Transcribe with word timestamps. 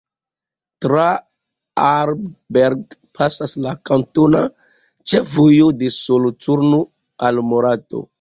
Tra 0.83 1.09
Aarberg 1.89 2.95
pasas 3.19 3.53
la 3.65 3.73
kantona 3.89 4.41
ĉefvojo 5.13 5.69
de 5.83 5.91
Soloturno 5.99 6.81
al 7.29 7.43
Morato. 7.51 8.03